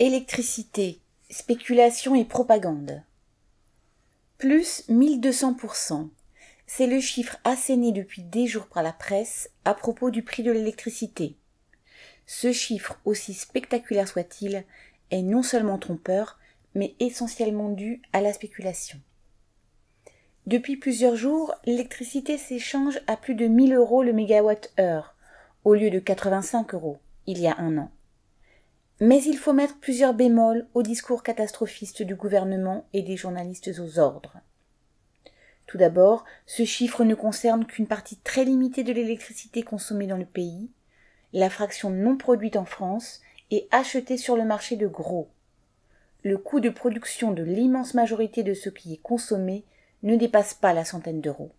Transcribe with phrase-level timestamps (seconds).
[0.00, 3.02] Électricité, spéculation et propagande.
[4.38, 6.08] Plus 1200%.
[6.68, 10.52] C'est le chiffre asséné depuis des jours par la presse à propos du prix de
[10.52, 11.34] l'électricité.
[12.26, 14.64] Ce chiffre, aussi spectaculaire soit-il,
[15.10, 16.38] est non seulement trompeur,
[16.76, 19.00] mais essentiellement dû à la spéculation.
[20.46, 25.16] Depuis plusieurs jours, l'électricité s'échange à plus de 1000 euros le mégawatt-heure,
[25.64, 27.90] au lieu de 85 euros il y a un an.
[29.00, 33.98] Mais il faut mettre plusieurs bémols au discours catastrophiste du gouvernement et des journalistes aux
[34.00, 34.38] ordres.
[35.66, 40.24] Tout d'abord, ce chiffre ne concerne qu'une partie très limitée de l'électricité consommée dans le
[40.24, 40.70] pays,
[41.32, 43.20] la fraction non produite en France
[43.50, 45.28] et achetée sur le marché de gros.
[46.24, 49.64] Le coût de production de l'immense majorité de ce qui est consommé
[50.02, 51.52] ne dépasse pas la centaine d'euros.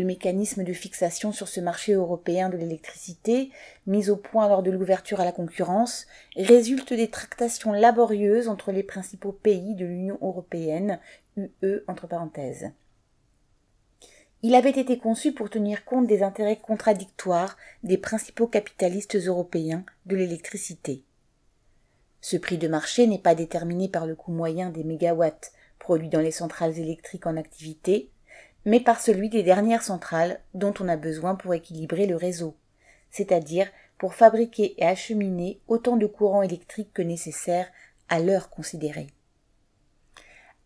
[0.00, 3.50] Le mécanisme de fixation sur ce marché européen de l'électricité,
[3.86, 8.82] mis au point lors de l'ouverture à la concurrence, résulte des tractations laborieuses entre les
[8.82, 11.00] principaux pays de l'Union européenne,
[11.36, 11.82] UE.
[14.42, 20.16] Il avait été conçu pour tenir compte des intérêts contradictoires des principaux capitalistes européens de
[20.16, 21.04] l'électricité.
[22.22, 26.20] Ce prix de marché n'est pas déterminé par le coût moyen des mégawatts produits dans
[26.20, 28.08] les centrales électriques en activité,
[28.64, 32.56] mais par celui des dernières centrales dont on a besoin pour équilibrer le réseau,
[33.10, 37.68] c'est-à-dire pour fabriquer et acheminer autant de courant électrique que nécessaire
[38.08, 39.08] à l'heure considérée.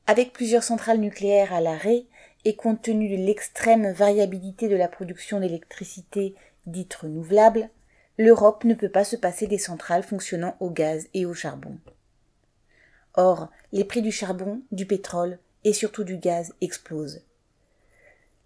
[0.07, 2.05] Avec plusieurs centrales nucléaires à l'arrêt
[2.45, 6.35] et compte tenu de l'extrême variabilité de la production d'électricité
[6.67, 7.71] dite renouvelable,
[8.19, 11.79] l'Europe ne peut pas se passer des centrales fonctionnant au gaz et au charbon.
[13.15, 17.23] Or, les prix du charbon, du pétrole et surtout du gaz explosent.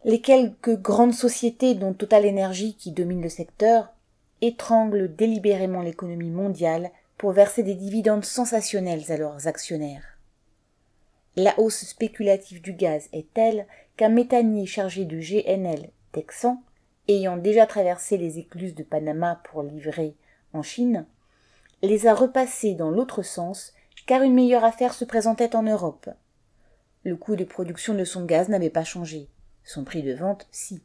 [0.08, 3.92] Les quelques grandes sociétés dont Total Energy qui dominent le secteur
[4.40, 10.18] étranglent délibérément l'économie mondiale pour verser des dividendes sensationnels à leurs actionnaires.
[11.36, 13.66] La hausse spéculative du gaz est telle
[13.98, 16.62] qu'un méthanier chargé de GNL texan,
[17.06, 20.14] ayant déjà traversé les écluses de Panama pour livrer
[20.54, 21.04] en Chine,
[21.82, 23.74] les a repassés dans l'autre sens
[24.06, 26.08] car une meilleure affaire se présentait en Europe.
[27.04, 29.28] Le coût de production de son gaz n'avait pas changé
[29.68, 30.80] son prix de vente si.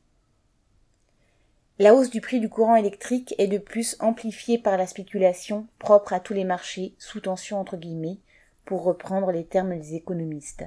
[1.80, 6.14] La hausse du prix du courant électrique est de plus amplifiée par la spéculation propre
[6.14, 8.20] à tous les marchés sous tension entre guillemets,
[8.66, 10.66] pour reprendre les termes des économistes.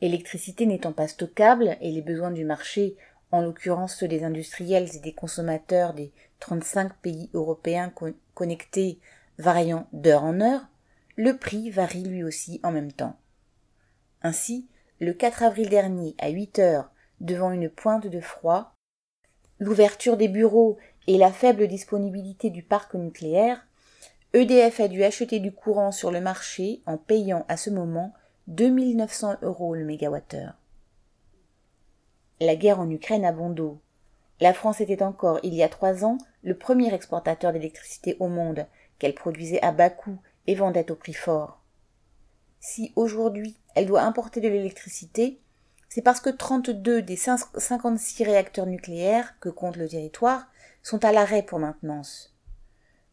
[0.00, 2.96] L'électricité n'étant pas stockable et les besoins du marché,
[3.32, 7.92] en l'occurrence ceux des industriels et des consommateurs des 35 pays européens
[8.34, 9.00] connectés
[9.38, 10.66] variant d'heure en heure,
[11.16, 13.16] le prix varie lui aussi en même temps.
[14.22, 14.68] Ainsi,
[14.98, 16.90] le 4 avril dernier à 8 heures
[17.20, 18.72] devant une pointe de froid,
[19.58, 23.66] l'ouverture des bureaux et la faible disponibilité du parc nucléaire,
[24.32, 28.12] EDF a dû acheter du courant sur le marché en payant à ce moment
[28.48, 30.54] 2900 euros le mégawattheure.
[32.40, 33.80] La guerre en Ukraine a bon dos.
[34.40, 38.66] La France était encore, il y a trois ans, le premier exportateur d'électricité au monde,
[38.98, 41.60] qu'elle produisait à bas coût et vendait au prix fort.
[42.60, 45.38] Si aujourd'hui elle doit importer de l'électricité,
[45.88, 50.46] c'est parce que 32 des 56 réacteurs nucléaires que compte le territoire
[50.82, 52.34] sont à l'arrêt pour maintenance.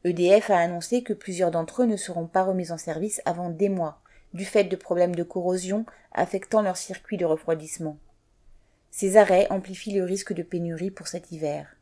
[0.03, 3.70] EDF a annoncé que plusieurs d'entre eux ne seront pas remis en service avant des
[3.70, 4.02] mois,
[4.34, 7.98] du fait de problèmes de corrosion affectant leur circuit de refroidissement.
[8.92, 11.78] Ces arrêts amplifient le risque de pénurie pour cet hiver.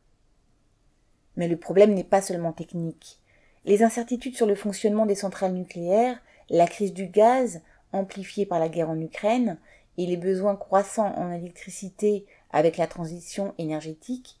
[1.36, 3.18] Mais le problème n'est pas seulement technique.
[3.64, 6.18] Les incertitudes sur le fonctionnement des centrales nucléaires,
[6.50, 7.60] la crise du gaz,
[7.92, 9.58] amplifiée par la guerre en Ukraine,
[9.98, 14.38] et les besoins croissants en électricité avec la transition énergétique,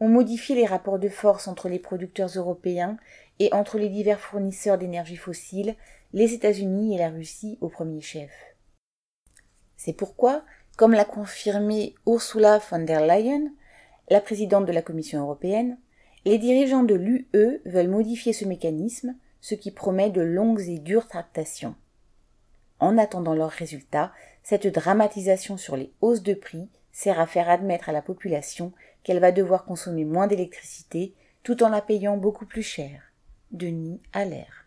[0.00, 2.96] ont modifié les rapports de force entre les producteurs européens
[3.38, 5.76] et entre les divers fournisseurs d'énergie fossile,
[6.12, 8.30] les États-Unis et la Russie au premier chef.
[9.76, 10.42] C'est pourquoi,
[10.76, 13.52] comme l'a confirmé Ursula von der Leyen,
[14.08, 15.78] la présidente de la Commission européenne,
[16.24, 17.28] les dirigeants de l'UE
[17.64, 21.74] veulent modifier ce mécanisme, ce qui promet de longues et dures tractations.
[22.78, 27.88] En attendant leurs résultats, cette dramatisation sur les hausses de prix sert à faire admettre
[27.88, 28.72] à la population
[29.02, 33.12] qu'elle va devoir consommer moins d'électricité tout en la payant beaucoup plus cher.
[33.50, 34.66] Denis l'air.